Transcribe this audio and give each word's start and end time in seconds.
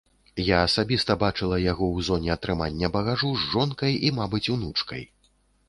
Я 0.45 0.61
асабіста 0.67 1.15
бачыла 1.23 1.59
яго 1.65 1.85
ў 1.95 2.07
зоне 2.09 2.33
атрымання 2.37 2.91
багажу 2.97 3.29
з 3.45 3.53
жонкай 3.55 3.93
і, 4.09 4.13
мабыць, 4.19 4.45
унучкай. 4.59 5.09